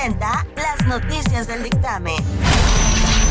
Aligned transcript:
presenta 0.00 0.46
las 0.56 0.86
noticias 0.86 1.46
del 1.46 1.62
dictamen. 1.62 2.16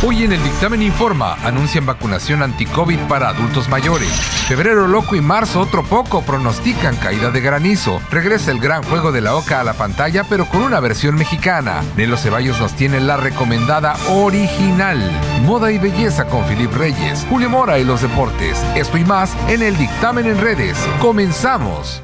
Hoy 0.05 0.23
en 0.23 0.31
el 0.31 0.43
dictamen 0.43 0.83
informa, 0.83 1.33
anuncian 1.43 1.85
vacunación 1.85 2.43
anti-COVID 2.43 2.99
para 3.07 3.29
adultos 3.29 3.67
mayores. 3.69 4.09
Febrero 4.47 4.87
loco 4.87 5.15
y 5.15 5.21
marzo 5.21 5.61
otro 5.61 5.83
poco 5.83 6.21
pronostican 6.21 6.95
caída 6.95 7.31
de 7.31 7.41
granizo. 7.41 7.99
Regresa 8.11 8.51
el 8.51 8.59
gran 8.59 8.83
juego 8.83 9.11
de 9.11 9.21
la 9.21 9.35
Oca 9.35 9.59
a 9.59 9.63
la 9.63 9.73
pantalla, 9.73 10.23
pero 10.23 10.45
con 10.45 10.61
una 10.61 10.79
versión 10.79 11.15
mexicana. 11.15 11.81
Nelo 11.97 12.17
Ceballos 12.17 12.59
nos 12.61 12.73
tiene 12.75 12.99
la 12.99 13.17
recomendada 13.17 13.97
original. 14.09 14.99
Moda 15.45 15.71
y 15.71 15.79
belleza 15.79 16.27
con 16.27 16.45
Filip 16.45 16.73
Reyes, 16.73 17.25
Julio 17.29 17.49
Mora 17.49 17.79
y 17.79 17.83
los 17.83 18.01
deportes. 18.01 18.63
Esto 18.75 18.97
y 18.97 19.05
más 19.05 19.35
en 19.47 19.63
el 19.63 19.75
dictamen 19.75 20.27
en 20.27 20.39
redes. 20.39 20.77
Comenzamos. 21.01 22.03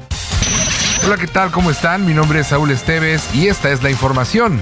Hola, 1.04 1.16
¿qué 1.16 1.26
tal? 1.26 1.50
¿Cómo 1.52 1.70
están? 1.70 2.04
Mi 2.04 2.14
nombre 2.14 2.40
es 2.40 2.48
Saúl 2.48 2.70
Esteves 2.70 3.32
y 3.34 3.46
esta 3.46 3.70
es 3.70 3.82
la 3.82 3.90
información. 3.90 4.60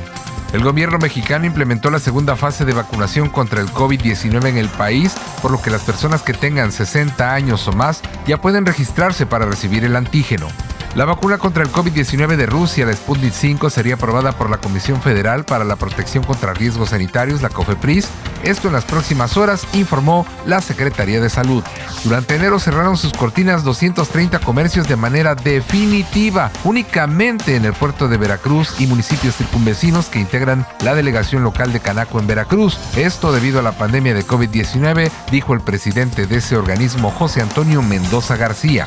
El 0.52 0.62
gobierno 0.62 0.98
mexicano 0.98 1.46
implementó 1.46 1.90
la 1.90 1.98
segunda 1.98 2.36
fase 2.36 2.64
de 2.64 2.74
vacunación 2.74 3.30
contra 3.30 3.60
el 3.60 3.68
COVID-19 3.68 4.46
en 4.46 4.58
el 4.58 4.68
país, 4.68 5.14
por 5.40 5.50
lo 5.50 5.62
que 5.62 5.70
las 5.70 5.82
personas 5.82 6.22
que 6.22 6.34
tengan 6.34 6.70
60 6.70 7.32
años 7.32 7.66
o 7.66 7.72
más 7.72 8.02
ya 8.26 8.40
pueden 8.40 8.66
registrarse 8.66 9.26
para 9.26 9.46
recibir 9.46 9.84
el 9.84 9.96
antígeno. 9.96 10.48
La 10.94 11.04
vacuna 11.04 11.38
contra 11.38 11.64
el 11.64 11.72
COVID-19 11.72 12.36
de 12.36 12.46
Rusia, 12.46 12.86
la 12.86 12.92
Sputnik 12.92 13.32
5, 13.32 13.68
sería 13.68 13.94
aprobada 13.94 14.30
por 14.30 14.48
la 14.48 14.58
Comisión 14.58 15.02
Federal 15.02 15.44
para 15.44 15.64
la 15.64 15.74
Protección 15.74 16.22
contra 16.22 16.54
Riesgos 16.54 16.90
Sanitarios, 16.90 17.42
la 17.42 17.48
COFEPRIS, 17.48 18.06
esto 18.44 18.68
en 18.68 18.74
las 18.74 18.84
próximas 18.84 19.36
horas, 19.36 19.66
informó 19.72 20.24
la 20.46 20.60
Secretaría 20.60 21.20
de 21.20 21.30
Salud. 21.30 21.64
Durante 22.04 22.36
enero 22.36 22.60
cerraron 22.60 22.96
sus 22.96 23.12
cortinas 23.12 23.64
230 23.64 24.38
comercios 24.38 24.86
de 24.86 24.94
manera 24.94 25.34
definitiva, 25.34 26.52
únicamente 26.62 27.56
en 27.56 27.64
el 27.64 27.72
puerto 27.72 28.06
de 28.06 28.16
Veracruz 28.16 28.76
y 28.78 28.86
municipios 28.86 29.34
circunvecinos 29.34 30.06
que 30.06 30.20
integran 30.20 30.64
la 30.84 30.94
delegación 30.94 31.42
local 31.42 31.72
de 31.72 31.80
Canaco 31.80 32.20
en 32.20 32.28
Veracruz. 32.28 32.78
Esto 32.96 33.32
debido 33.32 33.58
a 33.58 33.62
la 33.62 33.72
pandemia 33.72 34.14
de 34.14 34.24
COVID-19, 34.24 35.10
dijo 35.32 35.54
el 35.54 35.60
presidente 35.60 36.28
de 36.28 36.36
ese 36.36 36.56
organismo, 36.56 37.10
José 37.10 37.40
Antonio 37.40 37.82
Mendoza 37.82 38.36
García. 38.36 38.86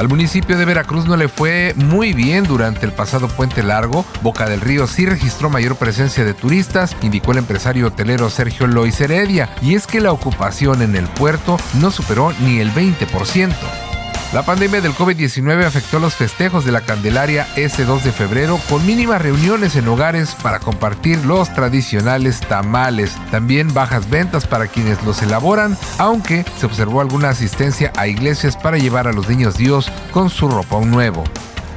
Al 0.00 0.08
municipio 0.08 0.56
de 0.56 0.64
Veracruz 0.64 1.04
no 1.04 1.14
le 1.14 1.28
fue 1.28 1.74
muy 1.76 2.14
bien 2.14 2.44
durante 2.44 2.86
el 2.86 2.92
pasado 2.92 3.28
puente 3.28 3.62
largo. 3.62 4.06
Boca 4.22 4.48
del 4.48 4.62
Río 4.62 4.86
sí 4.86 5.04
registró 5.04 5.50
mayor 5.50 5.76
presencia 5.76 6.24
de 6.24 6.32
turistas, 6.32 6.96
indicó 7.02 7.32
el 7.32 7.38
empresario 7.38 7.88
hotelero 7.88 8.30
Sergio 8.30 8.66
Lois 8.66 8.98
Heredia, 8.98 9.50
y 9.60 9.74
es 9.74 9.86
que 9.86 10.00
la 10.00 10.12
ocupación 10.12 10.80
en 10.80 10.96
el 10.96 11.06
puerto 11.06 11.58
no 11.74 11.90
superó 11.90 12.32
ni 12.40 12.60
el 12.60 12.72
20%. 12.72 13.89
La 14.32 14.44
pandemia 14.44 14.80
del 14.80 14.94
COVID-19 14.94 15.64
afectó 15.64 15.98
los 15.98 16.14
festejos 16.14 16.64
de 16.64 16.70
la 16.70 16.82
Candelaria 16.82 17.48
ese 17.56 17.84
2 17.84 18.04
de 18.04 18.12
febrero 18.12 18.60
con 18.68 18.86
mínimas 18.86 19.20
reuniones 19.20 19.74
en 19.74 19.88
hogares 19.88 20.36
para 20.40 20.60
compartir 20.60 21.24
los 21.24 21.52
tradicionales 21.52 22.38
tamales. 22.38 23.16
También 23.32 23.74
bajas 23.74 24.08
ventas 24.08 24.46
para 24.46 24.68
quienes 24.68 25.02
los 25.02 25.20
elaboran, 25.22 25.76
aunque 25.98 26.44
se 26.58 26.66
observó 26.66 27.00
alguna 27.00 27.30
asistencia 27.30 27.92
a 27.96 28.06
iglesias 28.06 28.56
para 28.56 28.78
llevar 28.78 29.08
a 29.08 29.12
los 29.12 29.28
niños 29.28 29.56
Dios 29.56 29.90
con 30.12 30.30
su 30.30 30.48
ropa 30.48 30.78
nuevo 30.80 31.24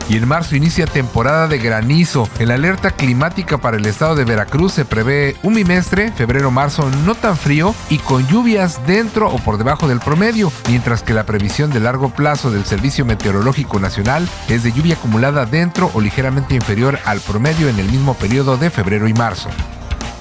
y 0.10 0.18
en 0.18 0.28
marzo 0.28 0.56
inicia 0.56 0.86
temporada 0.86 1.48
de 1.48 1.58
granizo. 1.58 2.28
En 2.40 2.50
la 2.50 2.56
alerta 2.56 2.92
climática 2.92 3.58
para 3.58 3.78
el 3.78 3.86
estado 3.86 4.16
de 4.16 4.26
Veracruz 4.26 4.74
se 4.74 4.86
prevé 4.86 5.36
un 5.44 5.56
bimestre, 5.56 6.12
febrero-marzo, 6.12 6.90
no 7.06 7.16
tan 7.16 7.38
frío 7.38 7.74
y 7.90 7.98
con 8.00 8.28
lluvias 8.28 8.86
dentro 8.86 9.30
o 9.30 9.38
por 9.40 9.58
debajo 9.58 9.88
del 9.88 10.00
promedio, 10.00 10.52
mientras 10.68 11.04
que 11.04 11.14
la 11.14 11.26
previsión 11.26 11.72
de 11.72 11.80
largo 11.80 12.10
plazo 12.10 12.52
del 12.52 12.66
Servicio 12.66 13.06
Meteorológico 13.06 13.80
Nacional 13.80 14.28
es 14.50 14.64
de 14.64 14.72
lluvia 14.72 14.96
acumulada 14.96 15.46
dentro 15.46 15.92
o 15.94 16.02
ligeramente 16.02 16.56
inferior 16.56 17.00
al 17.06 17.20
promedio 17.20 17.70
en 17.70 17.80
el 17.80 17.90
mismo 17.90 18.14
periodo 18.16 18.58
de 18.58 18.70
febrero 18.70 19.08
y 19.08 19.14
marzo 19.14 19.50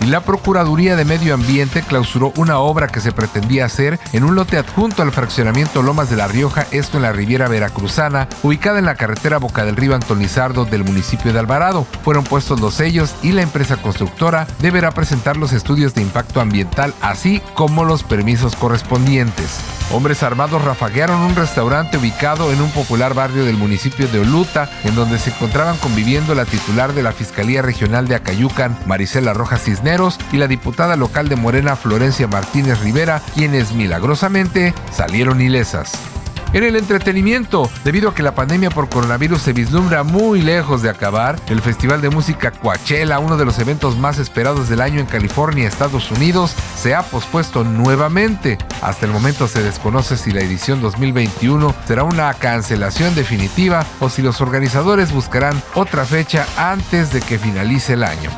y 0.02 0.06
la 0.06 0.20
Procuraduría 0.20 0.96
de 0.96 1.04
Medio 1.04 1.34
Ambiente 1.34 1.82
clausuró 1.82 2.32
una 2.36 2.58
obra 2.58 2.88
que 2.88 3.00
se 3.00 3.12
pretendía 3.12 3.66
hacer 3.66 4.00
en 4.12 4.24
un 4.24 4.34
lote 4.34 4.56
adjunto 4.56 5.02
al 5.02 5.12
fraccionamiento 5.12 5.82
Lomas 5.82 6.10
de 6.10 6.16
la 6.16 6.28
Rioja, 6.28 6.66
esto 6.72 6.96
en 6.96 7.04
la 7.04 7.12
Riviera 7.12 7.48
Veracruzana, 7.48 8.28
ubicada 8.42 8.78
en 8.78 8.86
la 8.86 8.96
carretera 8.96 9.38
Boca 9.38 9.64
del 9.64 9.76
Río 9.76 9.94
Antonizardo 9.94 10.64
del 10.64 10.84
municipio 10.84 11.32
de 11.32 11.38
Alvarado. 11.38 11.86
Fueron 12.02 12.24
puestos 12.24 12.60
los 12.60 12.74
sellos 12.74 13.14
y 13.22 13.32
la 13.32 13.42
empresa 13.42 13.76
constructora 13.76 14.46
deberá 14.60 14.90
presentar 14.90 15.36
los 15.36 15.52
estudios 15.52 15.94
de 15.94 16.02
impacto 16.02 16.40
ambiental, 16.40 16.94
así 17.00 17.40
como 17.54 17.84
los 17.84 18.02
permisos 18.02 18.56
correspondientes. 18.56 19.60
Hombres 19.92 20.22
armados 20.22 20.64
rafaguearon 20.64 21.20
un 21.20 21.36
restaurante 21.36 21.98
ubicado 21.98 22.50
en 22.50 22.62
un 22.62 22.70
popular 22.70 23.12
barrio 23.12 23.44
del 23.44 23.58
municipio 23.58 24.08
de 24.08 24.20
Oluta, 24.20 24.70
en 24.84 24.94
donde 24.94 25.18
se 25.18 25.28
encontraban 25.28 25.76
conviviendo 25.76 26.34
la 26.34 26.46
titular 26.46 26.94
de 26.94 27.02
la 27.02 27.12
Fiscalía 27.12 27.60
Regional 27.60 28.08
de 28.08 28.14
Acayucan, 28.14 28.74
Marisela 28.86 29.34
Rojas 29.34 29.64
Cisneros, 29.64 30.18
y 30.32 30.38
la 30.38 30.48
diputada 30.48 30.96
local 30.96 31.28
de 31.28 31.36
Morena, 31.36 31.76
Florencia 31.76 32.26
Martínez 32.26 32.80
Rivera, 32.80 33.20
quienes 33.34 33.72
milagrosamente 33.74 34.72
salieron 34.90 35.42
ilesas. 35.42 36.11
En 36.52 36.64
el 36.64 36.76
entretenimiento, 36.76 37.70
debido 37.82 38.10
a 38.10 38.14
que 38.14 38.22
la 38.22 38.34
pandemia 38.34 38.68
por 38.68 38.90
coronavirus 38.90 39.40
se 39.40 39.54
vislumbra 39.54 40.02
muy 40.02 40.42
lejos 40.42 40.82
de 40.82 40.90
acabar, 40.90 41.40
el 41.48 41.62
Festival 41.62 42.02
de 42.02 42.10
Música 42.10 42.50
Coachella, 42.50 43.20
uno 43.20 43.38
de 43.38 43.46
los 43.46 43.58
eventos 43.58 43.96
más 43.96 44.18
esperados 44.18 44.68
del 44.68 44.82
año 44.82 45.00
en 45.00 45.06
California, 45.06 45.66
Estados 45.66 46.10
Unidos, 46.10 46.54
se 46.76 46.94
ha 46.94 47.04
pospuesto 47.04 47.64
nuevamente. 47.64 48.58
Hasta 48.82 49.06
el 49.06 49.12
momento 49.12 49.48
se 49.48 49.62
desconoce 49.62 50.18
si 50.18 50.30
la 50.30 50.42
edición 50.42 50.82
2021 50.82 51.74
será 51.86 52.04
una 52.04 52.34
cancelación 52.34 53.14
definitiva 53.14 53.86
o 54.00 54.10
si 54.10 54.20
los 54.20 54.42
organizadores 54.42 55.10
buscarán 55.10 55.62
otra 55.74 56.04
fecha 56.04 56.46
antes 56.58 57.14
de 57.14 57.22
que 57.22 57.38
finalice 57.38 57.94
el 57.94 58.04
año. 58.04 58.28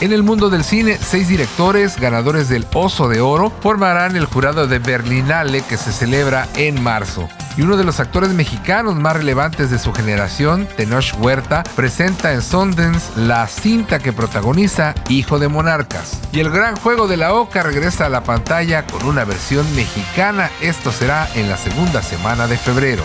En 0.00 0.12
el 0.12 0.22
mundo 0.24 0.50
del 0.50 0.64
cine, 0.64 0.98
seis 1.00 1.28
directores 1.28 1.98
ganadores 1.98 2.48
del 2.48 2.66
Oso 2.74 3.08
de 3.08 3.20
Oro 3.20 3.50
formarán 3.60 4.16
el 4.16 4.26
jurado 4.26 4.66
de 4.66 4.80
Berlinale 4.80 5.62
que 5.62 5.76
se 5.76 5.92
celebra 5.92 6.48
en 6.56 6.82
marzo. 6.82 7.28
Y 7.56 7.62
uno 7.62 7.76
de 7.76 7.84
los 7.84 8.00
actores 8.00 8.30
mexicanos 8.30 8.96
más 8.96 9.16
relevantes 9.16 9.70
de 9.70 9.78
su 9.78 9.92
generación, 9.92 10.66
Tenoch 10.76 11.14
Huerta, 11.20 11.62
presenta 11.76 12.32
en 12.32 12.42
Sundance 12.42 13.12
la 13.16 13.46
cinta 13.46 14.00
que 14.00 14.12
protagoniza 14.12 14.94
Hijo 15.08 15.38
de 15.38 15.46
Monarcas. 15.46 16.20
Y 16.32 16.40
el 16.40 16.50
gran 16.50 16.74
juego 16.74 17.06
de 17.06 17.16
la 17.16 17.32
Oca 17.32 17.62
regresa 17.62 18.06
a 18.06 18.10
la 18.10 18.24
pantalla 18.24 18.84
con 18.86 19.06
una 19.06 19.24
versión 19.24 19.64
mexicana. 19.76 20.50
Esto 20.60 20.90
será 20.90 21.28
en 21.34 21.48
la 21.48 21.56
segunda 21.56 22.02
semana 22.02 22.48
de 22.48 22.58
febrero. 22.58 23.04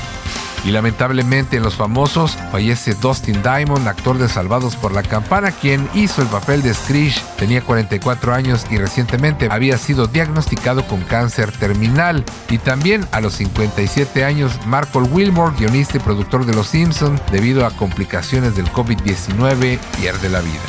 Y 0.65 0.71
lamentablemente 0.71 1.57
en 1.57 1.63
Los 1.63 1.75
Famosos 1.75 2.37
fallece 2.51 2.93
Dustin 2.95 3.41
Diamond, 3.41 3.87
actor 3.87 4.17
de 4.17 4.27
Salvados 4.27 4.75
por 4.75 4.93
la 4.93 5.03
Campana, 5.03 5.51
quien 5.51 5.87
hizo 5.93 6.21
el 6.21 6.27
papel 6.27 6.61
de 6.61 6.73
Screech. 6.73 7.21
Tenía 7.37 7.61
44 7.61 8.33
años 8.33 8.65
y 8.69 8.77
recientemente 8.77 9.47
había 9.49 9.77
sido 9.77 10.07
diagnosticado 10.07 10.85
con 10.85 11.01
cáncer 11.01 11.51
terminal. 11.51 12.25
Y 12.49 12.57
también 12.57 13.07
a 13.11 13.21
los 13.21 13.35
57 13.35 14.23
años, 14.25 14.51
Marco 14.65 14.99
Wilmore, 14.99 15.55
guionista 15.57 15.97
y 15.97 16.01
productor 16.01 16.45
de 16.45 16.53
Los 16.53 16.67
Simpson, 16.67 17.19
debido 17.31 17.65
a 17.65 17.71
complicaciones 17.71 18.55
del 18.55 18.71
COVID-19, 18.71 19.79
pierde 19.97 20.29
la 20.29 20.41
vida. 20.41 20.59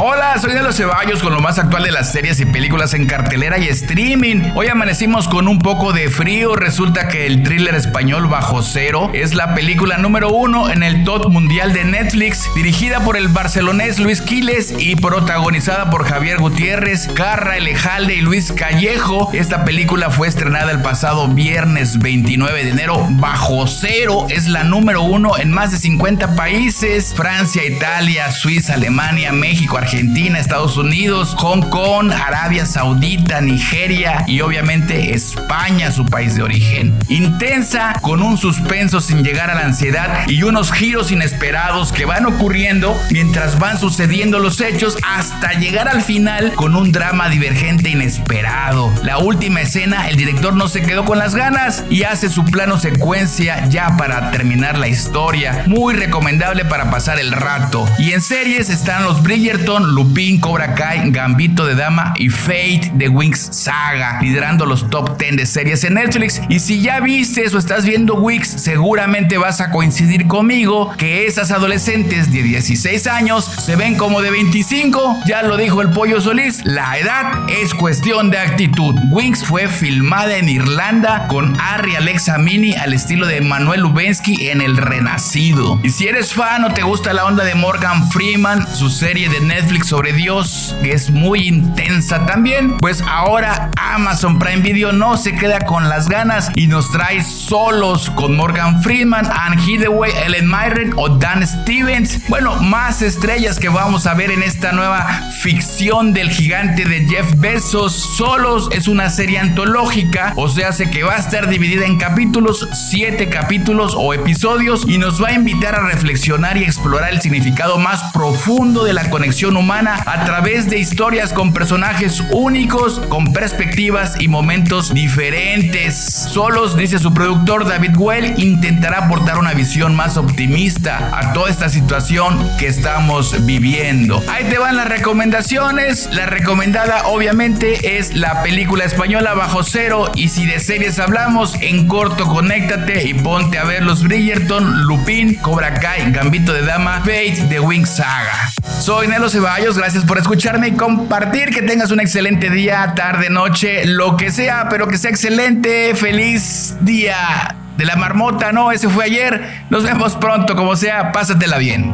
Hola, 0.00 0.38
soy 0.40 0.52
de 0.52 0.62
los 0.62 0.76
Ceballos 0.76 1.24
con 1.24 1.32
lo 1.32 1.40
más 1.40 1.58
actual 1.58 1.82
de 1.82 1.90
las 1.90 2.12
series 2.12 2.38
y 2.38 2.46
películas 2.46 2.94
en 2.94 3.06
cartelera 3.06 3.58
y 3.58 3.66
streaming. 3.66 4.52
Hoy 4.54 4.68
amanecimos 4.68 5.26
con 5.26 5.48
un 5.48 5.58
poco 5.58 5.92
de 5.92 6.08
frío. 6.08 6.54
Resulta 6.54 7.08
que 7.08 7.26
el 7.26 7.42
thriller 7.42 7.74
español 7.74 8.28
Bajo 8.28 8.62
Cero 8.62 9.10
es 9.12 9.34
la 9.34 9.56
película 9.56 9.98
número 9.98 10.28
uno 10.30 10.70
en 10.70 10.84
el 10.84 11.02
top 11.02 11.28
mundial 11.30 11.72
de 11.72 11.84
Netflix, 11.84 12.48
dirigida 12.54 13.00
por 13.00 13.16
el 13.16 13.26
barcelonés 13.26 13.98
Luis 13.98 14.22
Quiles 14.22 14.72
y 14.78 14.94
protagonizada 14.94 15.90
por 15.90 16.04
Javier 16.04 16.38
Gutiérrez, 16.38 17.08
Carra 17.08 17.56
Elejalde 17.56 18.14
y 18.14 18.20
Luis 18.20 18.52
Callejo. 18.52 19.30
Esta 19.32 19.64
película 19.64 20.10
fue 20.10 20.28
estrenada 20.28 20.70
el 20.70 20.80
pasado 20.80 21.26
viernes 21.26 21.98
29 21.98 22.64
de 22.64 22.70
enero. 22.70 23.04
Bajo 23.10 23.66
Cero 23.66 24.28
es 24.28 24.46
la 24.46 24.62
número 24.62 25.02
uno 25.02 25.36
en 25.36 25.50
más 25.50 25.72
de 25.72 25.78
50 25.78 26.36
países: 26.36 27.14
Francia, 27.16 27.64
Italia, 27.64 28.30
Suiza, 28.30 28.74
Alemania, 28.74 29.32
México, 29.32 29.76
Argentina 29.76 29.87
Argentina, 29.88 30.38
Estados 30.38 30.76
Unidos, 30.76 31.34
Hong 31.38 31.62
Kong, 31.70 32.12
Arabia 32.12 32.66
Saudita, 32.66 33.40
Nigeria 33.40 34.22
y 34.26 34.42
obviamente 34.42 35.14
España, 35.14 35.90
su 35.92 36.04
país 36.04 36.34
de 36.34 36.42
origen. 36.42 36.94
Intensa, 37.08 37.94
con 38.02 38.20
un 38.20 38.36
suspenso 38.36 39.00
sin 39.00 39.24
llegar 39.24 39.48
a 39.48 39.54
la 39.54 39.64
ansiedad 39.64 40.28
y 40.28 40.42
unos 40.42 40.72
giros 40.72 41.10
inesperados 41.10 41.90
que 41.90 42.04
van 42.04 42.26
ocurriendo 42.26 42.94
mientras 43.10 43.58
van 43.58 43.78
sucediendo 43.78 44.38
los 44.40 44.60
hechos 44.60 44.98
hasta 45.02 45.54
llegar 45.54 45.88
al 45.88 46.02
final 46.02 46.52
con 46.52 46.76
un 46.76 46.92
drama 46.92 47.30
divergente 47.30 47.88
inesperado. 47.88 48.92
La 49.02 49.16
última 49.16 49.62
escena, 49.62 50.10
el 50.10 50.16
director 50.16 50.54
no 50.54 50.68
se 50.68 50.82
quedó 50.82 51.06
con 51.06 51.18
las 51.18 51.34
ganas 51.34 51.82
y 51.88 52.02
hace 52.02 52.28
su 52.28 52.44
plano 52.44 52.78
secuencia 52.78 53.66
ya 53.70 53.96
para 53.96 54.32
terminar 54.32 54.76
la 54.76 54.88
historia. 54.88 55.64
Muy 55.66 55.94
recomendable 55.94 56.66
para 56.66 56.90
pasar 56.90 57.18
el 57.18 57.32
rato. 57.32 57.88
Y 57.98 58.12
en 58.12 58.20
series 58.20 58.68
están 58.68 59.04
los 59.04 59.22
Bridgerton, 59.22 59.77
Lupin, 59.84 60.40
Cobra 60.40 60.74
Kai, 60.74 61.10
Gambito 61.10 61.66
de 61.66 61.74
Dama 61.74 62.14
y 62.16 62.28
Fate 62.28 62.90
de 62.94 63.08
Wings 63.08 63.48
Saga, 63.52 64.20
liderando 64.20 64.66
los 64.66 64.88
top 64.90 65.18
10 65.18 65.36
de 65.36 65.46
series 65.46 65.84
en 65.84 65.94
Netflix. 65.94 66.40
Y 66.48 66.60
si 66.60 66.80
ya 66.80 67.00
viste 67.00 67.44
o 67.48 67.58
estás 67.58 67.84
viendo 67.84 68.14
Wings, 68.14 68.48
seguramente 68.48 69.38
vas 69.38 69.60
a 69.60 69.70
coincidir 69.70 70.26
conmigo 70.26 70.92
que 70.96 71.26
esas 71.26 71.50
adolescentes 71.50 72.32
de 72.32 72.42
16 72.42 73.06
años 73.06 73.44
se 73.44 73.76
ven 73.76 73.96
como 73.96 74.22
de 74.22 74.30
25. 74.30 75.20
Ya 75.26 75.42
lo 75.42 75.56
dijo 75.56 75.82
el 75.82 75.90
Pollo 75.90 76.20
Solís, 76.20 76.64
la 76.64 76.98
edad 76.98 77.48
es 77.48 77.74
cuestión 77.74 78.30
de 78.30 78.38
actitud. 78.38 78.94
Wings 79.10 79.44
fue 79.44 79.68
filmada 79.68 80.36
en 80.36 80.48
Irlanda 80.48 81.26
con 81.28 81.56
Harry 81.60 81.96
Alexa 81.96 82.38
Mini 82.38 82.74
al 82.74 82.92
estilo 82.94 83.26
de 83.26 83.40
Manuel 83.40 83.82
Lubensky 83.82 84.48
en 84.48 84.60
El 84.60 84.76
Renacido. 84.76 85.80
Y 85.82 85.90
si 85.90 86.08
eres 86.08 86.32
fan 86.32 86.64
o 86.64 86.72
te 86.72 86.82
gusta 86.82 87.12
la 87.12 87.24
onda 87.24 87.44
de 87.44 87.54
Morgan 87.54 88.10
Freeman, 88.10 88.66
su 88.74 88.88
serie 88.88 89.28
de 89.28 89.40
Netflix 89.40 89.57
sobre 89.82 90.12
Dios, 90.12 90.74
que 90.82 90.92
es 90.92 91.10
muy 91.10 91.48
intensa 91.48 92.24
también, 92.26 92.76
pues 92.78 93.02
ahora 93.02 93.70
Amazon 93.76 94.38
Prime 94.38 94.62
Video 94.62 94.92
no 94.92 95.16
se 95.16 95.34
queda 95.34 95.60
con 95.60 95.88
las 95.88 96.08
ganas 96.08 96.50
y 96.54 96.68
nos 96.68 96.92
trae 96.92 97.24
solos 97.24 98.10
con 98.10 98.36
Morgan 98.36 98.82
Freeman, 98.82 99.26
Anne 99.26 99.60
Hathaway, 99.60 100.12
Ellen 100.24 100.48
Mirren 100.48 100.92
o 100.96 101.08
Dan 101.08 101.46
Stevens. 101.46 102.28
Bueno, 102.28 102.56
más 102.62 103.02
estrellas 103.02 103.58
que 103.58 103.68
vamos 103.68 104.06
a 104.06 104.14
ver 104.14 104.30
en 104.30 104.42
esta 104.42 104.72
nueva 104.72 105.04
ficción 105.42 106.12
del 106.12 106.30
gigante 106.30 106.84
de 106.84 107.06
Jeff 107.06 107.34
Bezos. 107.38 107.92
Solos 108.16 108.68
es 108.72 108.86
una 108.86 109.10
serie 109.10 109.38
antológica, 109.38 110.34
o 110.36 110.48
sea, 110.48 110.72
sé 110.72 110.88
que 110.90 111.02
va 111.02 111.16
a 111.16 111.18
estar 111.18 111.48
dividida 111.48 111.84
en 111.84 111.98
capítulos, 111.98 112.68
siete 112.90 113.28
capítulos 113.28 113.94
o 113.96 114.14
episodios 114.14 114.84
y 114.86 114.98
nos 114.98 115.22
va 115.22 115.28
a 115.28 115.32
invitar 115.32 115.74
a 115.74 115.88
reflexionar 115.88 116.56
y 116.56 116.64
explorar 116.64 117.12
el 117.12 117.20
significado 117.20 117.78
más 117.78 118.12
profundo 118.12 118.84
de 118.84 118.92
la 118.92 119.10
conexión 119.10 119.47
humana 119.56 120.02
a 120.06 120.24
través 120.24 120.68
de 120.68 120.78
historias 120.78 121.32
con 121.32 121.52
personajes 121.52 122.22
únicos, 122.32 123.00
con 123.08 123.32
perspectivas 123.32 124.20
y 124.20 124.28
momentos 124.28 124.92
diferentes. 124.94 125.96
Solos, 125.96 126.76
dice 126.76 126.98
su 126.98 127.12
productor 127.14 127.66
David 127.66 127.96
Well, 127.96 128.34
intentará 128.38 129.06
aportar 129.06 129.38
una 129.38 129.54
visión 129.54 129.94
más 129.94 130.16
optimista 130.16 131.10
a 131.12 131.32
toda 131.32 131.50
esta 131.50 131.68
situación 131.68 132.48
que 132.58 132.66
estamos 132.66 133.46
viviendo. 133.46 134.22
Ahí 134.28 134.44
te 134.44 134.58
van 134.58 134.76
las 134.76 134.88
recomendaciones. 134.88 136.08
La 136.12 136.26
recomendada 136.26 137.06
obviamente 137.06 137.98
es 137.98 138.14
la 138.14 138.42
película 138.42 138.84
española 138.84 139.34
Bajo 139.34 139.62
Cero 139.62 140.10
y 140.14 140.28
si 140.28 140.46
de 140.46 140.60
series 140.60 140.98
hablamos, 140.98 141.54
en 141.60 141.86
corto 141.86 142.26
conéctate 142.26 143.08
y 143.08 143.14
ponte 143.14 143.58
a 143.58 143.64
ver 143.64 143.82
los 143.82 144.02
Bridgerton, 144.02 144.82
Lupin, 144.82 145.34
Cobra 145.36 145.74
Kai, 145.74 146.10
Gambito 146.12 146.52
de 146.52 146.62
Dama, 146.62 147.00
Fate 147.00 147.46
de 147.48 147.60
Wing 147.60 147.86
Saga. 147.86 148.52
Soy 148.80 149.08
Nelo 149.08 149.28
Ceballos, 149.28 149.76
gracias 149.76 150.04
por 150.04 150.18
escucharme 150.18 150.68
y 150.68 150.72
compartir. 150.76 151.50
Que 151.50 151.62
tengas 151.62 151.90
un 151.90 152.00
excelente 152.00 152.48
día, 152.48 152.94
tarde, 152.94 153.28
noche, 153.28 153.84
lo 153.84 154.16
que 154.16 154.30
sea, 154.30 154.68
pero 154.70 154.86
que 154.86 154.96
sea 154.96 155.10
excelente. 155.10 155.94
Feliz 155.94 156.76
día 156.80 157.56
de 157.76 157.84
la 157.84 157.96
marmota, 157.96 158.52
no, 158.52 158.70
ese 158.70 158.88
fue 158.88 159.04
ayer. 159.04 159.64
Nos 159.68 159.82
vemos 159.82 160.14
pronto, 160.16 160.54
como 160.56 160.76
sea, 160.76 161.12
pásatela 161.12 161.58
bien. 161.58 161.92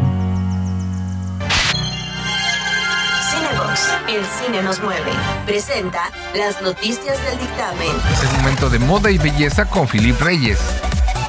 Cinebox, 3.31 3.89
el 4.09 4.25
cine 4.27 4.63
nos 4.63 4.81
mueve. 4.83 5.11
Presenta 5.47 6.11
las 6.37 6.61
noticias 6.61 7.19
del 7.25 7.39
dictamen. 7.39 7.89
Es 8.13 8.23
el 8.23 8.37
momento 8.37 8.69
de 8.69 8.79
moda 8.79 9.11
y 9.11 9.19
belleza 9.19 9.65
con 9.65 9.89
Filip 9.89 10.21
Reyes. 10.21 10.59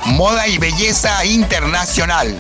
Moda 0.05 0.47
y 0.47 0.57
belleza 0.57 1.25
internacional. 1.25 2.35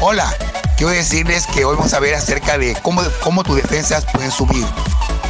Hola, 0.00 0.34
quiero 0.76 0.92
decirles 0.92 1.46
que 1.46 1.64
hoy 1.64 1.76
vamos 1.76 1.94
a 1.94 2.00
ver 2.00 2.14
acerca 2.14 2.58
de 2.58 2.76
cómo, 2.82 3.02
cómo 3.22 3.42
tus 3.42 3.56
defensas 3.56 4.04
pueden 4.12 4.30
subir. 4.30 4.66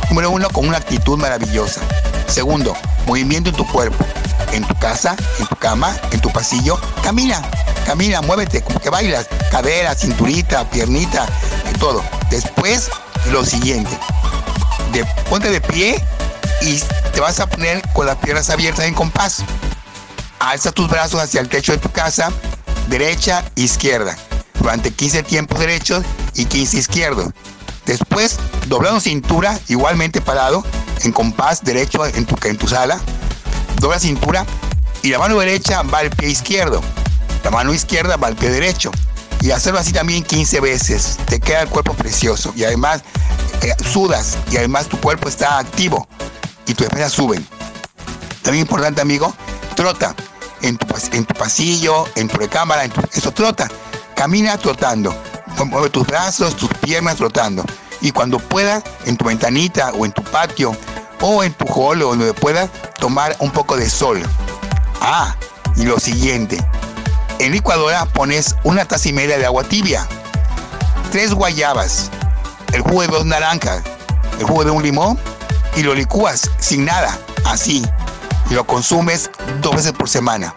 Número 0.08 0.30
uno, 0.30 0.48
con 0.50 0.66
una 0.66 0.78
actitud 0.78 1.18
maravillosa. 1.18 1.80
Segundo, 2.26 2.74
movimiento 3.06 3.50
en 3.50 3.56
tu 3.56 3.66
cuerpo. 3.66 4.04
En 4.52 4.64
tu 4.64 4.74
casa, 4.76 5.16
en 5.38 5.46
tu 5.46 5.56
cama, 5.56 5.96
en 6.12 6.20
tu 6.20 6.30
pasillo. 6.30 6.78
Camina, 7.02 7.42
camina, 7.86 8.20
muévete, 8.20 8.62
como 8.62 8.80
que 8.80 8.90
bailas. 8.90 9.26
Cadera, 9.50 9.94
cinturita, 9.94 10.68
piernita, 10.70 11.26
todo. 11.78 12.02
Después, 12.30 12.90
lo 13.30 13.44
siguiente. 13.44 13.98
Ponte 15.28 15.50
de 15.50 15.60
pie 15.60 16.00
y 16.62 16.80
te 17.12 17.20
vas 17.20 17.40
a 17.40 17.46
poner 17.46 17.82
con 17.92 18.06
las 18.06 18.16
piernas 18.16 18.50
abiertas 18.50 18.84
en 18.84 18.94
compás. 18.94 19.42
Alza 20.38 20.70
tus 20.72 20.88
brazos 20.88 21.20
hacia 21.20 21.40
el 21.40 21.48
techo 21.48 21.72
de 21.72 21.78
tu 21.78 21.90
casa, 21.90 22.30
derecha, 22.88 23.44
izquierda, 23.56 24.16
durante 24.64 24.90
15 24.90 25.24
tiempos 25.24 25.60
derechos 25.60 26.02
y 26.34 26.46
15 26.46 26.78
izquierdos. 26.78 27.28
Después, 27.84 28.38
doblando 28.66 28.98
cintura, 28.98 29.60
igualmente 29.68 30.22
parado, 30.22 30.64
en 31.02 31.12
compás 31.12 31.62
derecho 31.62 32.06
en 32.06 32.24
tu, 32.24 32.34
en 32.48 32.56
tu 32.56 32.66
sala. 32.66 32.98
Dobla 33.78 33.98
cintura 33.98 34.46
y 35.02 35.10
la 35.10 35.18
mano 35.18 35.38
derecha 35.38 35.82
va 35.82 35.98
al 35.98 36.08
pie 36.08 36.30
izquierdo. 36.30 36.80
La 37.44 37.50
mano 37.50 37.74
izquierda 37.74 38.16
va 38.16 38.28
al 38.28 38.36
pie 38.36 38.48
derecho. 38.48 38.90
Y 39.42 39.50
hacerlo 39.50 39.80
así 39.80 39.92
también 39.92 40.24
15 40.24 40.60
veces. 40.60 41.18
Te 41.26 41.40
queda 41.40 41.60
el 41.60 41.68
cuerpo 41.68 41.92
precioso. 41.92 42.50
Y 42.56 42.64
además 42.64 43.02
eh, 43.60 43.74
sudas. 43.92 44.38
Y 44.50 44.56
además 44.56 44.86
tu 44.86 44.98
cuerpo 44.98 45.28
está 45.28 45.58
activo. 45.58 46.08
Y 46.66 46.72
tus 46.72 46.86
defensas 46.86 47.12
suben. 47.12 47.46
También 48.40 48.62
importante, 48.62 49.02
amigo, 49.02 49.34
trota 49.76 50.14
en 50.62 50.78
tu, 50.78 50.86
en 51.12 51.26
tu 51.26 51.34
pasillo, 51.34 52.06
en 52.14 52.28
tu 52.28 52.38
recámara, 52.38 52.84
en 52.84 52.92
eso 53.12 53.30
trota. 53.30 53.68
Camina 54.14 54.56
trotando. 54.58 55.14
Mueve 55.66 55.90
tus 55.90 56.06
brazos, 56.06 56.56
tus 56.56 56.68
piernas 56.80 57.16
trotando. 57.16 57.64
Y 58.00 58.10
cuando 58.10 58.38
puedas, 58.38 58.82
en 59.06 59.16
tu 59.16 59.24
ventanita 59.24 59.92
o 59.92 60.04
en 60.04 60.12
tu 60.12 60.22
patio 60.22 60.76
o 61.20 61.42
en 61.42 61.52
tu 61.54 61.64
hall 61.66 62.00
donde 62.00 62.34
puedas, 62.34 62.68
tomar 62.98 63.36
un 63.38 63.50
poco 63.50 63.76
de 63.76 63.88
sol. 63.88 64.22
Ah, 65.00 65.34
y 65.76 65.84
lo 65.84 65.98
siguiente. 65.98 66.58
En 67.38 67.52
licuadora 67.52 68.04
pones 68.06 68.54
una 68.62 68.84
taza 68.84 69.08
y 69.08 69.12
media 69.12 69.38
de 69.38 69.46
agua 69.46 69.64
tibia, 69.64 70.06
tres 71.10 71.34
guayabas, 71.34 72.10
el 72.72 72.82
jugo 72.82 73.02
de 73.02 73.08
dos 73.08 73.24
naranjas, 73.24 73.82
el 74.38 74.46
jugo 74.46 74.64
de 74.64 74.70
un 74.70 74.82
limón 74.82 75.18
y 75.76 75.82
lo 75.82 75.94
licúas 75.94 76.50
sin 76.58 76.84
nada, 76.84 77.18
así. 77.44 77.84
Y 78.50 78.54
lo 78.54 78.64
consumes 78.64 79.30
dos 79.60 79.76
veces 79.76 79.92
por 79.92 80.08
semana. 80.08 80.54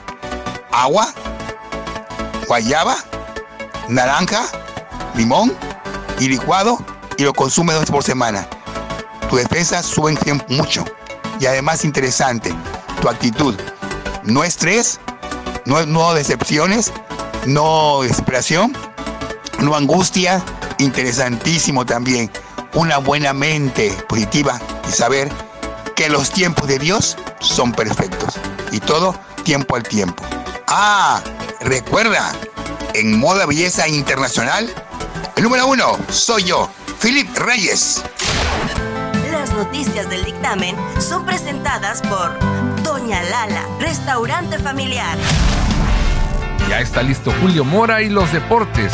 Agua, 0.72 1.14
guayaba, 2.48 2.98
naranja, 3.90 4.44
limón 5.16 5.54
y 6.20 6.30
licuado 6.30 6.78
y 7.18 7.24
lo 7.24 7.34
consumes 7.34 7.76
dos 7.76 7.82
veces 7.82 7.94
por 7.94 8.04
semana. 8.04 8.48
Tu 9.30 9.36
defensa 9.36 9.84
sube 9.84 10.16
mucho. 10.48 10.86
Y 11.40 11.46
además 11.46 11.84
interesante, 11.84 12.54
tu 13.02 13.10
actitud. 13.10 13.56
No 14.24 14.44
estrés, 14.44 15.00
no, 15.66 15.86
no 15.86 16.14
decepciones, 16.14 16.92
no 17.46 18.02
desesperación, 18.02 18.76
no 19.60 19.76
angustia. 19.76 20.44
Interesantísimo 20.80 21.86
también. 21.86 22.32
Una 22.74 22.98
buena 23.00 23.34
mente 23.34 23.92
positiva 24.08 24.60
y 24.88 24.92
saber 24.92 25.30
que 25.96 26.10
los 26.10 26.30
tiempos 26.32 26.68
de 26.68 26.78
Dios 26.80 27.18
son 27.40 27.72
perfectos. 27.72 28.36
Y 28.72 28.80
todo 28.80 29.16
tiempo 29.44 29.76
al 29.76 29.84
tiempo. 29.84 30.24
Ah, 30.68 31.22
recuerda, 31.62 32.32
en 32.98 33.20
Moda 33.20 33.46
Belleza 33.46 33.88
Internacional, 33.88 34.74
el 35.36 35.44
número 35.44 35.68
uno 35.68 36.00
soy 36.10 36.46
yo, 36.46 36.68
Philip 37.00 37.30
Reyes. 37.38 38.04
Las 39.32 39.54
noticias 39.54 40.10
del 40.10 40.26
dictamen 40.26 40.76
son 41.00 41.24
presentadas 41.24 42.02
por 42.02 42.38
Doña 42.84 43.22
Lala, 43.22 43.68
restaurante 43.80 44.58
familiar. 44.58 45.16
Ya 46.68 46.80
está 46.80 47.04
listo 47.04 47.32
Julio 47.40 47.64
Mora 47.64 48.02
y 48.02 48.10
los 48.10 48.32
deportes. 48.32 48.92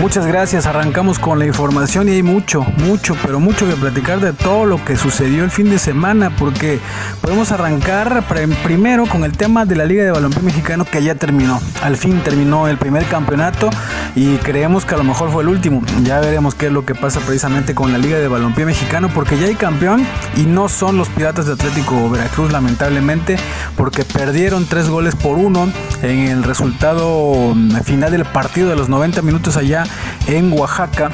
Muchas 0.00 0.26
gracias, 0.26 0.66
arrancamos 0.66 1.20
con 1.20 1.38
la 1.38 1.46
información 1.46 2.08
y 2.08 2.12
hay 2.12 2.22
mucho, 2.22 2.62
mucho, 2.78 3.16
pero 3.22 3.38
mucho 3.38 3.66
que 3.66 3.76
platicar 3.76 4.20
de 4.20 4.32
todo 4.32 4.66
lo 4.66 4.84
que 4.84 4.96
sucedió 4.96 5.44
el 5.44 5.52
fin 5.52 5.70
de 5.70 5.78
semana, 5.78 6.30
porque 6.36 6.80
podemos 7.22 7.52
arrancar 7.52 8.24
primero 8.64 9.06
con 9.06 9.24
el 9.24 9.36
tema 9.36 9.64
de 9.64 9.76
la 9.76 9.84
Liga 9.84 10.02
de 10.04 10.10
Balompié 10.10 10.42
Mexicano 10.42 10.84
que 10.84 11.02
ya 11.02 11.14
terminó. 11.14 11.60
Al 11.82 11.96
fin 11.96 12.20
terminó 12.24 12.66
el 12.66 12.76
primer 12.76 13.04
campeonato 13.04 13.70
y 14.16 14.36
creemos 14.38 14.84
que 14.84 14.94
a 14.94 14.98
lo 14.98 15.04
mejor 15.04 15.30
fue 15.30 15.42
el 15.42 15.48
último. 15.48 15.80
Ya 16.02 16.20
veremos 16.20 16.56
qué 16.56 16.66
es 16.66 16.72
lo 16.72 16.84
que 16.84 16.96
pasa 16.96 17.20
precisamente 17.20 17.74
con 17.74 17.92
la 17.92 17.98
Liga 17.98 18.18
de 18.18 18.26
Balompié 18.26 18.66
Mexicano, 18.66 19.08
porque 19.14 19.38
ya 19.38 19.46
hay 19.46 19.54
campeón 19.54 20.04
y 20.36 20.42
no 20.42 20.68
son 20.68 20.98
los 20.98 21.08
Piratas 21.08 21.46
de 21.46 21.52
Atlético 21.52 22.10
Veracruz, 22.10 22.50
lamentablemente, 22.50 23.36
porque 23.76 24.04
perdieron 24.04 24.66
tres 24.66 24.88
goles 24.88 25.14
por 25.14 25.38
uno 25.38 25.68
en 26.02 26.26
el 26.26 26.42
resultado 26.42 27.54
final 27.84 28.10
del 28.10 28.24
partido 28.24 28.68
de 28.68 28.76
los 28.76 28.88
90 28.88 29.22
minutos 29.22 29.56
allá 29.56 29.83
en 30.26 30.52
Oaxaca. 30.52 31.10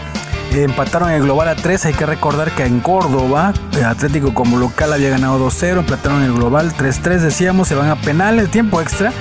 Empataron 0.53 1.11
el 1.11 1.23
global 1.23 1.49
a 1.49 1.57
3. 1.57 1.87
Hay 1.87 1.93
que 1.93 2.07
recordar 2.07 2.51
que 2.53 2.65
en 2.65 2.81
Córdoba, 2.81 3.53
el 3.73 3.85
Atlético 3.85 4.35
como 4.35 4.59
local 4.59 4.93
había 4.93 5.11
ganado 5.11 5.39
2-0. 5.49 5.79
Empataron 5.79 6.23
el 6.23 6.33
global 6.33 6.73
3-3. 6.77 7.19
Decíamos, 7.19 7.69
se 7.69 7.75
van 7.75 7.89
a 7.89 7.97
penales, 7.97 8.51
tiempo 8.51 8.81
extra. 8.81 9.13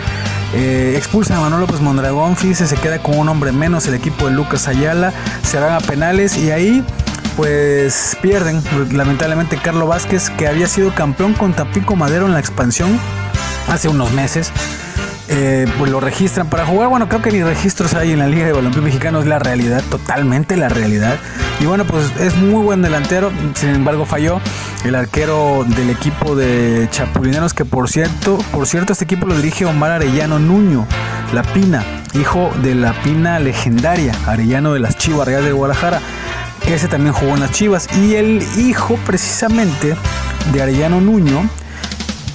Eh, 0.54 0.96
expulsan 0.98 1.38
a 1.38 1.42
Manuel 1.42 1.62
López 1.62 1.82
Mondragón. 1.82 2.36
Fíjese, 2.36 2.66
se 2.66 2.76
queda 2.78 3.00
con 3.00 3.18
un 3.18 3.30
hombre 3.30 3.52
menos 3.52 3.86
el 3.88 3.94
equipo 3.94 4.26
de 4.26 4.32
Lucas 4.32 4.68
Ayala. 4.68 5.14
Se 5.44 5.60
van 5.60 5.74
a 5.74 5.80
penales 5.80 6.36
y 6.38 6.52
ahí 6.52 6.84
pues 7.36 8.18
pierden 8.22 8.62
lamentablemente 8.92 9.58
Carlos 9.58 9.88
Vázquez 9.88 10.30
que 10.32 10.46
había 10.46 10.68
sido 10.68 10.94
campeón 10.94 11.34
con 11.34 11.54
Tapico 11.54 11.96
Madero 11.96 12.26
en 12.26 12.34
la 12.34 12.40
expansión 12.40 13.00
hace 13.70 13.88
unos 13.88 14.12
meses 14.12 14.52
eh, 15.32 15.68
pues 15.78 15.92
lo 15.92 16.00
registran 16.00 16.50
para 16.50 16.66
jugar. 16.66 16.90
Bueno, 16.90 17.08
creo 17.08 17.22
que 17.22 17.32
ni 17.32 17.44
registros 17.44 17.94
hay 17.94 18.12
en 18.12 18.20
la 18.20 18.28
Liga 18.28 18.48
de 18.48 18.52
Balompié 18.52 18.82
Mexicano, 18.82 19.20
es 19.20 19.28
la 19.28 19.38
realidad, 19.38 19.84
totalmente 19.90 20.58
la 20.58 20.70
realidad. 20.70 21.18
Y 21.60 21.66
bueno, 21.66 21.86
pues 21.86 22.12
es 22.20 22.36
muy 22.36 22.64
buen 22.64 22.82
delantero, 22.82 23.32
sin 23.54 23.70
embargo 23.70 24.06
falló 24.06 24.42
el 24.86 24.96
arquero 24.96 25.66
del 25.68 25.92
equipo 25.92 26.36
de 26.36 26.88
Chapulineros, 26.90 27.54
que 27.54 27.64
por 27.64 27.90
cierto, 27.90 28.40
por 28.52 28.66
cierto, 28.66 28.94
este 28.94 29.06
equipo 29.06 29.28
lo 29.28 29.36
dirige 29.36 29.66
Omar 29.66 29.92
Arellano 29.92 30.40
Nuño, 30.40 30.88
La 31.32 31.44
Pina, 31.44 31.84
hijo 32.16 32.52
de 32.64 32.74
la 32.74 32.94
Pina 33.04 33.40
legendaria, 33.40 34.14
Arellano 34.26 34.74
de 34.74 34.80
las 34.80 34.98
Chivas 34.98 35.28
Reales 35.28 35.46
de 35.46 35.54
Guadalajara. 35.54 36.02
Ese 36.66 36.88
también 36.88 37.14
jugó 37.14 37.36
en 37.36 37.42
las 37.42 37.52
Chivas. 37.52 37.88
Y 37.98 38.16
el 38.16 38.44
hijo 38.58 38.98
precisamente 39.06 39.96
de 40.52 40.62
Arellano 40.62 41.02
Nuño 41.02 41.48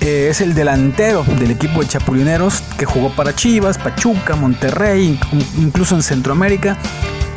eh, 0.04 0.28
es 0.28 0.42
el 0.42 0.52
delantero 0.52 1.25
del 1.38 1.50
equipo 1.50 1.80
de 1.80 1.88
Chapulineros 1.88 2.62
que 2.76 2.84
jugó 2.84 3.08
para 3.16 3.34
Chivas, 3.34 3.78
Pachuca, 3.78 4.37
Monterrey, 4.37 5.18
incluso 5.56 5.94
en 5.94 6.02
Centroamérica. 6.02 6.76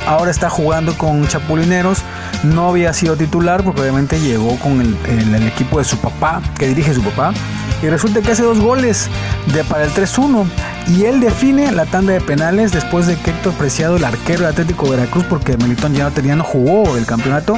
Ahora 0.05 0.31
está 0.31 0.49
jugando 0.49 0.97
con 0.97 1.25
Chapulineros. 1.29 1.99
No 2.43 2.67
había 2.67 2.91
sido 2.91 3.15
titular 3.15 3.63
porque 3.63 3.81
obviamente 3.81 4.19
llegó 4.19 4.57
con 4.59 4.81
el, 4.81 5.47
equipo 5.47 5.79
de 5.79 5.85
su 5.85 5.97
papá, 5.97 6.41
que 6.59 6.67
dirige 6.67 6.93
su 6.93 7.01
papá. 7.01 7.33
Y 7.81 7.87
resulta 7.87 8.21
que 8.21 8.31
hace 8.31 8.43
dos 8.43 8.59
goles 8.59 9.09
de, 9.53 9.63
para 9.63 9.85
el 9.85 9.91
3-1. 9.91 10.45
Y 10.87 11.05
él 11.05 11.21
define 11.21 11.71
la 11.71 11.85
tanda 11.85 12.11
de 12.11 12.19
penales 12.19 12.73
después 12.73 13.07
de 13.07 13.15
que 13.15 13.31
Héctor 13.31 13.53
Preciado, 13.53 13.95
el 13.95 14.03
arquero 14.03 14.41
de 14.41 14.47
Atlético 14.47 14.89
Veracruz, 14.89 15.23
porque 15.29 15.55
Melitón 15.55 15.93
ya 15.93 16.03
no 16.03 16.11
tenía, 16.11 16.35
no 16.35 16.43
jugó 16.43 16.97
el 16.97 17.05
campeonato 17.05 17.55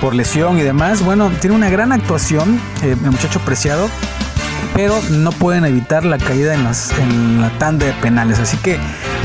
por 0.00 0.14
lesión 0.14 0.56
y 0.56 0.62
demás. 0.62 1.04
Bueno, 1.04 1.32
tiene 1.40 1.56
una 1.56 1.68
gran 1.68 1.90
actuación, 1.90 2.60
eh, 2.84 2.94
el 3.02 3.10
muchacho 3.10 3.40
Preciado 3.40 3.88
pero 4.76 5.00
no 5.10 5.32
pueden 5.32 5.64
evitar 5.64 6.04
la 6.04 6.18
caída 6.18 6.54
en, 6.54 7.40
la 7.40 7.50
tanda 7.58 7.86
de 7.86 7.94
penales. 7.94 8.38
Así 8.38 8.58
que 8.58 8.78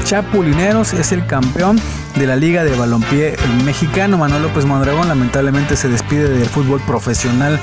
Chapulineros 0.06 0.94
es 0.94 1.12
el 1.12 1.26
campeón 1.26 1.78
de 2.16 2.26
la 2.26 2.38
Liga 2.38 2.64
de 2.64 2.74
Balompié 2.74 3.36
mexicano. 3.66 4.18
Manuel 4.18 4.44
López 4.44 4.64
Mondragón 4.64 5.10
lamentablemente 5.10 5.76
se 5.76 5.90
despide 5.90 6.30
del 6.30 6.48
fútbol 6.48 6.80
profesional 6.88 7.60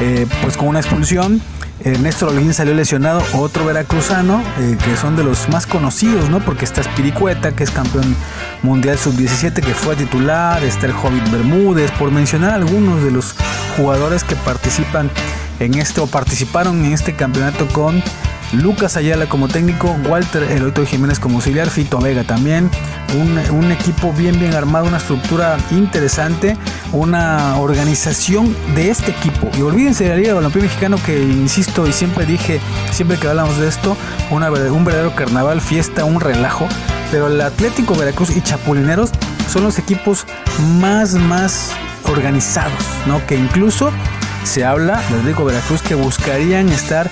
eh, 0.00 0.26
pues 0.40 0.56
con 0.56 0.68
una 0.68 0.78
expulsión. 0.78 1.42
Eh, 1.84 1.98
Néstor 1.98 2.28
Holguín 2.28 2.54
salió 2.54 2.74
lesionado, 2.74 3.20
otro 3.32 3.64
veracruzano, 3.64 4.40
eh, 4.60 4.78
que 4.84 4.96
son 4.96 5.16
de 5.16 5.24
los 5.24 5.48
más 5.48 5.66
conocidos, 5.66 6.30
¿no? 6.30 6.38
Porque 6.38 6.64
está 6.64 6.80
Spiricueta, 6.84 7.56
que 7.56 7.64
es 7.64 7.72
campeón 7.72 8.14
mundial 8.62 8.96
sub-17, 8.98 9.54
que 9.54 9.74
fue 9.74 9.96
titular, 9.96 10.62
está 10.62 10.86
el 10.86 10.92
Hobbit 10.92 11.28
Bermúdez, 11.32 11.90
por 11.92 12.12
mencionar 12.12 12.52
algunos 12.52 13.02
de 13.02 13.10
los 13.10 13.34
jugadores 13.76 14.22
que 14.22 14.36
participan 14.36 15.10
en 15.64 15.74
esto, 15.74 16.06
participaron 16.06 16.84
en 16.84 16.92
este 16.92 17.14
campeonato 17.14 17.68
con 17.68 18.02
Lucas 18.52 18.96
Ayala 18.96 19.28
como 19.28 19.48
técnico, 19.48 19.96
Walter 20.08 20.42
Eloto 20.42 20.84
Jiménez 20.84 21.18
como 21.18 21.36
auxiliar, 21.36 21.70
Fito 21.70 21.98
Vega 21.98 22.24
también, 22.24 22.70
un, 23.50 23.72
equipo 23.72 24.12
bien 24.12 24.38
bien 24.38 24.54
armado, 24.54 24.86
una 24.86 24.98
estructura 24.98 25.56
interesante, 25.70 26.56
una 26.92 27.56
organización 27.58 28.54
de 28.74 28.90
este 28.90 29.12
equipo. 29.12 29.50
Y 29.56 29.62
olvídense 29.62 30.04
de 30.04 30.10
la 30.10 30.16
Liga 30.16 30.34
de 30.34 30.60
Mexicano 30.60 30.98
que 31.04 31.22
insisto 31.22 31.86
y 31.86 31.92
siempre 31.92 32.26
dije, 32.26 32.60
siempre 32.90 33.18
que 33.18 33.28
hablamos 33.28 33.58
de 33.58 33.68
esto, 33.68 33.96
un 34.30 34.84
verdadero 34.84 35.14
carnaval, 35.14 35.60
fiesta, 35.60 36.04
un 36.04 36.20
relajo. 36.20 36.68
Pero 37.10 37.28
el 37.28 37.40
Atlético 37.40 37.94
Veracruz 37.94 38.34
y 38.34 38.40
Chapulineros 38.40 39.10
son 39.50 39.64
los 39.64 39.78
equipos 39.78 40.26
más, 40.80 41.14
más 41.14 41.70
organizados, 42.04 42.84
¿no? 43.06 43.24
Que 43.26 43.36
incluso 43.36 43.90
se 44.44 44.64
habla 44.64 45.00
de 45.10 45.18
Atlético 45.18 45.44
Veracruz 45.44 45.82
que 45.82 45.94
buscarían 45.94 46.68
estar 46.68 47.10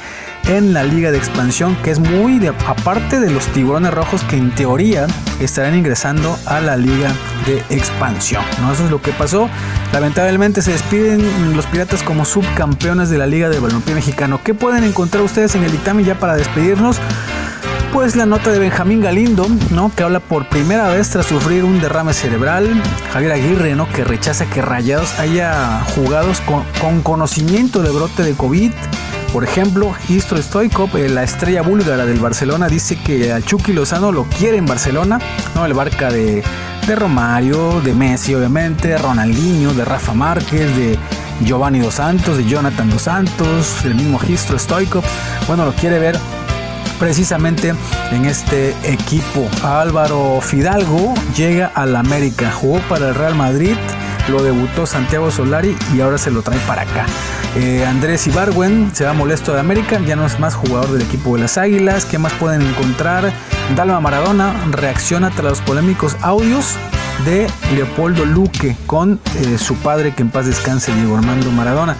en 0.48 0.72
la 0.72 0.82
liga 0.82 1.10
de 1.10 1.18
expansión 1.18 1.76
que 1.82 1.90
es 1.90 1.98
muy 1.98 2.44
aparte 2.66 3.20
de 3.20 3.30
los 3.30 3.46
tiburones 3.48 3.92
rojos 3.92 4.22
que 4.24 4.36
en 4.36 4.54
teoría 4.54 5.06
estarán 5.38 5.76
ingresando 5.76 6.38
a 6.46 6.60
la 6.60 6.76
liga 6.76 7.12
de 7.46 7.58
expansión 7.74 8.42
¿no? 8.60 8.72
eso 8.72 8.84
es 8.84 8.90
lo 8.90 9.00
que 9.02 9.12
pasó 9.12 9.48
lamentablemente 9.92 10.62
se 10.62 10.72
despiden 10.72 11.56
los 11.56 11.66
piratas 11.66 12.02
como 12.02 12.24
subcampeones 12.24 13.10
de 13.10 13.18
la 13.18 13.26
liga 13.26 13.48
de 13.48 13.60
balompié 13.60 13.94
mexicano 13.94 14.40
¿qué 14.42 14.54
pueden 14.54 14.82
encontrar 14.84 15.22
ustedes 15.22 15.54
en 15.54 15.64
el 15.64 15.72
dictamen 15.72 16.04
ya 16.04 16.18
para 16.18 16.34
despedirnos? 16.34 16.98
Pues 17.92 18.14
la 18.16 18.26
nota 18.26 18.50
de 18.50 18.58
Benjamín 18.58 19.00
Galindo, 19.00 19.46
¿no? 19.70 19.90
Que 19.94 20.02
habla 20.02 20.20
por 20.20 20.48
primera 20.48 20.88
vez 20.88 21.10
tras 21.10 21.26
sufrir 21.26 21.64
un 21.64 21.80
derrame 21.80 22.12
cerebral. 22.12 22.80
Javier 23.12 23.32
Aguirre, 23.32 23.74
¿no? 23.74 23.88
Que 23.88 24.04
rechaza 24.04 24.46
que 24.46 24.62
Rayados 24.62 25.18
haya 25.18 25.80
jugados 25.94 26.40
con, 26.40 27.02
conocimiento 27.02 27.82
de 27.82 27.90
brote 27.90 28.22
de 28.22 28.34
COVID. 28.34 28.72
Por 29.32 29.44
ejemplo, 29.44 29.92
Istro 30.08 30.40
Stoikov, 30.40 30.96
eh, 30.96 31.08
la 31.08 31.22
estrella 31.22 31.62
búlgara 31.62 32.06
del 32.06 32.18
Barcelona, 32.18 32.68
dice 32.68 32.96
que 32.96 33.32
Chucky 33.44 33.72
Lozano 33.72 34.12
lo 34.12 34.24
quiere 34.24 34.56
en 34.56 34.66
Barcelona, 34.66 35.20
¿no? 35.54 35.64
El 35.64 35.74
barca 35.74 36.10
de, 36.10 36.42
de 36.86 36.96
Romario, 36.96 37.80
de 37.80 37.94
Messi, 37.94 38.34
obviamente, 38.34 38.88
de 38.88 38.98
Ronaldinho, 38.98 39.72
de 39.74 39.84
Rafa 39.84 40.14
Márquez, 40.14 40.76
de 40.76 40.98
Giovanni 41.44 41.80
Dos 41.80 41.94
Santos, 41.94 42.36
de 42.36 42.44
Jonathan 42.44 42.90
Dos 42.90 43.02
Santos, 43.02 43.84
el 43.84 43.94
mismo 43.94 44.20
Istro 44.28 44.58
Stoikov. 44.58 45.04
Bueno, 45.46 45.64
lo 45.64 45.72
quiere 45.72 45.98
ver 45.98 46.18
precisamente 47.00 47.74
en 48.12 48.26
este 48.26 48.76
equipo. 48.84 49.48
Álvaro 49.64 50.40
Fidalgo 50.40 51.14
llega 51.34 51.72
al 51.74 51.96
América, 51.96 52.52
jugó 52.52 52.78
para 52.88 53.08
el 53.08 53.14
Real 53.16 53.34
Madrid, 53.34 53.74
lo 54.28 54.42
debutó 54.42 54.86
Santiago 54.86 55.30
Solari 55.30 55.76
y 55.94 56.02
ahora 56.02 56.18
se 56.18 56.30
lo 56.30 56.42
trae 56.42 56.60
para 56.60 56.82
acá. 56.82 57.06
Eh, 57.56 57.84
Andrés 57.84 58.26
Ibargüen 58.28 58.90
se 58.94 59.04
va 59.04 59.14
molesto 59.14 59.52
de 59.54 59.60
América, 59.60 59.98
ya 60.06 60.14
no 60.14 60.26
es 60.26 60.38
más 60.38 60.54
jugador 60.54 60.92
del 60.92 61.02
equipo 61.02 61.34
de 61.34 61.42
las 61.42 61.58
Águilas. 61.58 62.04
¿Qué 62.04 62.18
más 62.18 62.32
pueden 62.34 62.62
encontrar? 62.62 63.32
Dalma 63.74 64.00
Maradona 64.00 64.54
reacciona 64.70 65.30
tras 65.30 65.44
los 65.44 65.60
polémicos 65.62 66.16
audios 66.20 66.76
de 67.24 67.46
Leopoldo 67.74 68.24
Luque 68.24 68.76
con 68.86 69.20
eh, 69.36 69.58
su 69.58 69.74
padre, 69.76 70.14
que 70.14 70.22
en 70.22 70.30
paz 70.30 70.46
descanse, 70.46 70.92
Diego 70.94 71.16
Armando 71.16 71.50
Maradona. 71.50 71.96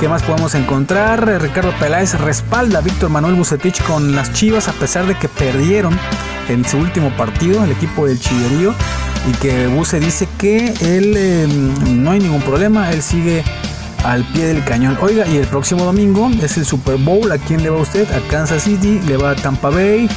¿Qué 0.00 0.08
más 0.08 0.22
podemos 0.22 0.54
encontrar? 0.54 1.40
Ricardo 1.40 1.72
Peláez 1.78 2.18
respalda 2.20 2.78
a 2.78 2.82
Víctor 2.82 3.10
Manuel 3.10 3.34
Bucetich 3.34 3.82
con 3.84 4.14
las 4.14 4.32
Chivas 4.32 4.68
a 4.68 4.72
pesar 4.72 5.06
de 5.06 5.14
que 5.14 5.28
perdieron 5.28 5.98
en 6.48 6.64
su 6.64 6.78
último 6.78 7.10
partido 7.16 7.64
el 7.64 7.72
equipo 7.72 8.06
del 8.06 8.18
Chillerío 8.18 8.74
y 9.28 9.32
que 9.38 9.66
Buce 9.68 10.00
dice 10.00 10.28
que 10.38 10.74
él 10.80 11.16
em, 11.16 12.02
no 12.02 12.10
hay 12.10 12.20
ningún 12.20 12.42
problema, 12.42 12.90
él 12.90 13.02
sigue 13.02 13.44
al 14.04 14.24
pie 14.24 14.46
del 14.46 14.64
cañón. 14.64 14.98
Oiga, 15.00 15.26
y 15.26 15.36
el 15.36 15.46
próximo 15.46 15.84
domingo 15.84 16.30
es 16.42 16.56
el 16.58 16.66
Super 16.66 16.96
Bowl. 16.96 17.30
¿A 17.32 17.38
quién 17.38 17.62
le 17.62 17.70
va 17.70 17.80
usted? 17.80 18.06
A 18.12 18.20
Kansas 18.28 18.64
City, 18.64 19.00
le 19.06 19.16
va 19.16 19.30
a 19.30 19.36
Tampa 19.36 19.70
Bay. 19.70 20.08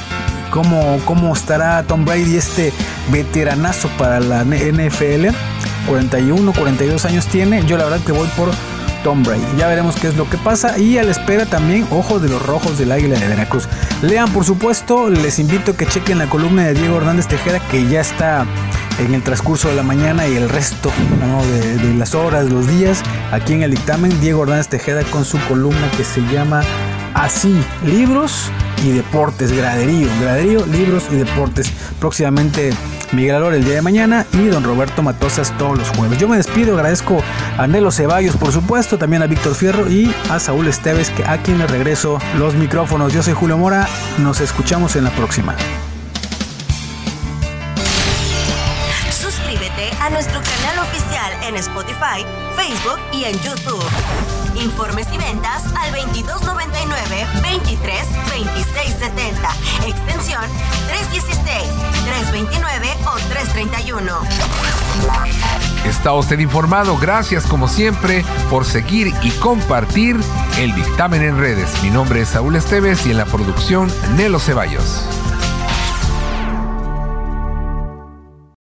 ¿Cómo, 0.52 1.00
cómo 1.06 1.34
estará 1.34 1.84
Tom 1.84 2.06
Brady, 2.06 2.38
este 2.38 2.74
veteranazo 3.12 3.90
para 3.98 4.20
la 4.20 4.44
NFL? 4.44 5.28
41, 5.88 6.54
42 6.54 7.06
años 7.06 7.28
tiene. 7.28 7.66
Yo 7.66 7.78
la 7.78 7.86
verdad 7.86 8.00
que 8.06 8.12
voy 8.12 8.28
por 8.30 8.50
Tom 9.04 9.24
Brady. 9.24 9.42
Ya 9.58 9.68
veremos 9.68 9.96
qué 9.96 10.08
es 10.08 10.16
lo 10.16 10.30
que 10.30 10.38
pasa 10.38 10.78
y 10.78 10.98
a 10.98 11.04
la 11.04 11.12
espera 11.12 11.46
también, 11.46 11.88
ojo 11.92 12.20
de 12.20 12.30
los 12.30 12.46
rojos 12.46 12.78
del 12.78 12.92
Águila 12.92 13.18
de 13.20 13.28
Veracruz. 13.28 13.68
Lean, 14.02 14.32
por 14.32 14.44
supuesto, 14.44 15.10
les 15.10 15.40
invito 15.40 15.72
a 15.72 15.78
que 15.78 15.86
chequen 15.86 16.18
la 16.18 16.28
columna 16.28 16.66
de 16.66 16.74
Diego 16.74 16.98
Hernández 16.98 17.28
Tejera 17.28 17.60
que 17.60 17.88
ya 17.88 18.02
está 18.02 18.46
en 19.00 19.14
el 19.14 19.22
transcurso 19.22 19.70
de 19.70 19.76
la 19.76 19.84
mañana 19.84 20.28
y 20.28 20.36
el 20.36 20.50
resto 20.50 20.92
de, 21.52 21.78
de, 21.78 21.94
las 21.94 22.16
horas, 22.16 22.50
los 22.50 22.68
días, 22.68 23.04
aquí 23.32 23.54
en 23.54 23.62
el 23.62 23.72
dictamen, 23.72 24.20
Diego 24.20 24.44
Hernández 24.44 24.68
Tejeda 24.68 25.04
con 25.04 25.24
su 25.24 25.40
columna 25.48 25.90
que 25.96 26.04
se 26.04 26.22
llama 26.32 26.62
Así, 27.14 27.64
libros 27.86 28.52
y 28.84 28.92
deportes, 28.92 29.52
graderío, 29.52 30.10
graderío, 30.22 30.66
libros 30.68 31.06
y 31.12 31.16
deportes. 31.16 31.72
Próximamente 32.00 32.72
Miguel 33.12 33.36
Alor 33.36 33.54
el 33.54 33.64
día 33.64 33.76
de 33.76 33.82
mañana 33.82 34.26
y 34.34 34.48
don 34.48 34.64
Roberto 34.64 35.02
Matosas 35.02 35.58
todos 35.58 35.78
los 35.78 35.90
jueves. 35.90 36.18
Yo 36.20 36.28
me 36.28 36.38
despido, 36.38 36.76
agradezco 36.76 37.24
a 37.58 37.68
Nelo 37.68 37.92
Ceballos, 37.92 38.36
por 38.36 38.52
supuesto, 38.52 38.98
también 38.98 39.22
a 39.24 39.28
Víctor 39.28 39.56
Fierro 39.56 39.90
y 39.90 40.14
a 40.30 40.40
Saúl 40.40 40.68
Esteves, 40.68 41.12
a 41.26 41.38
quien 41.38 41.58
le 41.58 41.68
regreso 41.68 42.20
los 42.38 42.56
micrófonos. 42.56 43.14
Yo 43.14 43.24
soy 43.24 43.34
Julio 43.34 43.58
Mora, 43.58 43.88
nos 44.20 44.42
escuchamos 44.42 44.96
en 44.96 45.06
la 45.06 45.12
próxima. 45.12 45.56
Suscríbete 49.12 49.92
a 50.02 50.10
nuestro 50.10 50.42
canal 50.42 50.80
oficial 50.80 51.07
en 51.44 51.56
Spotify, 51.56 52.26
Facebook 52.56 53.00
y 53.12 53.26
en 53.26 53.40
YouTube. 53.42 53.84
Informes 54.56 55.08
y 55.14 55.18
ventas 55.18 55.64
al 55.76 55.92
2299 55.92 57.28
23 57.42 58.08
26 58.30 58.96
70, 59.00 59.50
extensión 59.86 60.42
316, 60.88 61.46
329 62.06 62.88
o 63.06 63.16
331. 63.30 64.12
Está 65.86 66.14
usted 66.14 66.40
informado, 66.40 66.98
gracias 66.98 67.46
como 67.46 67.68
siempre 67.68 68.26
por 68.50 68.66
seguir 68.66 69.14
y 69.24 69.32
compartir 69.32 70.18
el 70.58 70.74
dictamen 70.76 71.22
en 71.22 71.38
redes. 71.38 71.82
Mi 71.84 71.90
nombre 71.90 72.22
es 72.22 72.30
Saúl 72.30 72.56
Esteves 72.56 73.06
y 73.06 73.12
en 73.12 73.18
la 73.18 73.26
producción 73.26 73.92
Nelo 74.16 74.40
Ceballos. 74.40 75.17